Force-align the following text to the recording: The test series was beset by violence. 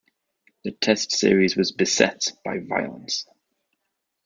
The 0.63 0.71
test 0.71 1.11
series 1.11 1.55
was 1.55 1.71
beset 1.71 2.31
by 2.43 2.57
violence. 2.57 3.27